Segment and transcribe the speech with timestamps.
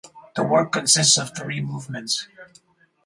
[0.35, 2.27] The work consists of three movements.